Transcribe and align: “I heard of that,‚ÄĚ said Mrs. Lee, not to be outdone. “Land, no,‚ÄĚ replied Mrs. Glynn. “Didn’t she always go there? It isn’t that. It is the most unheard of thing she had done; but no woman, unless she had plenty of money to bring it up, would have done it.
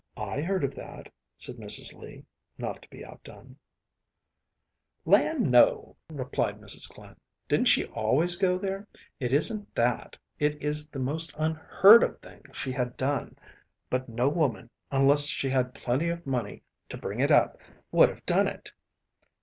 “I 0.17 0.41
heard 0.41 0.63
of 0.63 0.73
that,‚ÄĚ 0.73 1.11
said 1.37 1.55
Mrs. 1.57 1.93
Lee, 1.95 2.25
not 2.57 2.81
to 2.81 2.89
be 2.89 3.05
outdone. 3.05 3.59
“Land, 5.05 5.51
no,‚ÄĚ 5.51 6.17
replied 6.17 6.59
Mrs. 6.59 6.91
Glynn. 6.91 7.15
“Didn’t 7.47 7.65
she 7.67 7.85
always 7.85 8.35
go 8.35 8.57
there? 8.57 8.87
It 9.19 9.31
isn’t 9.31 9.75
that. 9.75 10.17
It 10.39 10.59
is 10.59 10.89
the 10.89 10.97
most 10.97 11.35
unheard 11.37 12.01
of 12.01 12.19
thing 12.19 12.41
she 12.51 12.71
had 12.71 12.97
done; 12.97 13.35
but 13.91 14.09
no 14.09 14.27
woman, 14.27 14.71
unless 14.89 15.27
she 15.27 15.51
had 15.51 15.75
plenty 15.75 16.09
of 16.09 16.25
money 16.25 16.63
to 16.89 16.97
bring 16.97 17.19
it 17.19 17.29
up, 17.29 17.59
would 17.91 18.09
have 18.09 18.25
done 18.25 18.47
it. 18.47 18.71